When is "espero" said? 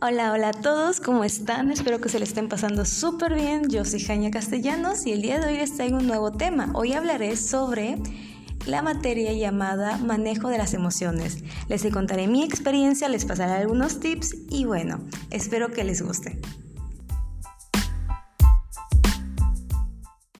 1.70-2.00, 15.30-15.70